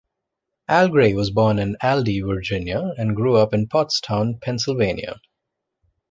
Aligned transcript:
Al 0.67 0.89
Grey 0.89 1.13
was 1.13 1.29
born 1.29 1.59
in 1.59 1.77
Aldie, 1.79 2.21
Virginia 2.21 2.91
and 2.97 3.15
grew 3.15 3.35
up 3.37 3.53
in 3.53 3.67
Pottstown, 3.67 4.41
Pennsylvania. 4.41 5.21